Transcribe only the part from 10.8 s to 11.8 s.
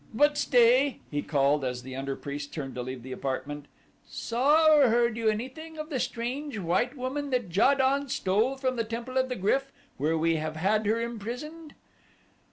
her imprisoned?"